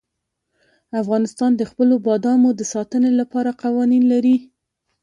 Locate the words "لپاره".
3.19-3.57